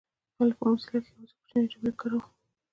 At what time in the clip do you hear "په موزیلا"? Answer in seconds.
0.57-0.99